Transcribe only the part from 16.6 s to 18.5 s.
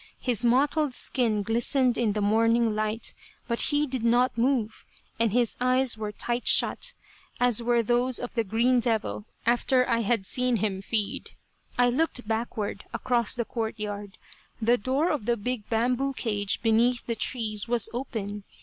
beneath the trees was open.